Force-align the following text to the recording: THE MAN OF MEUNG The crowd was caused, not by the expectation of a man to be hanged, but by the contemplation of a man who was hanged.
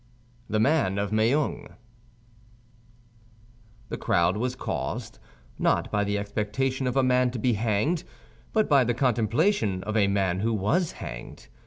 THE 0.49 0.59
MAN 0.59 0.97
OF 0.97 1.11
MEUNG 1.11 1.75
The 3.89 3.97
crowd 3.97 4.35
was 4.35 4.55
caused, 4.55 5.19
not 5.59 5.91
by 5.91 6.03
the 6.03 6.17
expectation 6.17 6.87
of 6.87 6.97
a 6.97 7.03
man 7.03 7.29
to 7.29 7.37
be 7.37 7.53
hanged, 7.53 8.03
but 8.51 8.67
by 8.67 8.83
the 8.83 8.95
contemplation 8.95 9.83
of 9.83 9.95
a 9.95 10.07
man 10.07 10.39
who 10.39 10.55
was 10.55 10.93
hanged. 10.93 11.49